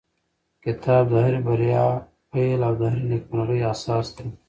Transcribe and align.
کتاب 0.63 1.03
د 1.11 1.15
هرې 1.25 1.39
بریا 1.47 1.85
پیل 2.31 2.59
او 2.67 2.73
د 2.79 2.83
هرې 2.91 3.03
نېکمرغۍ 3.11 3.61
اساس 3.73 4.07
دی. 4.15 4.27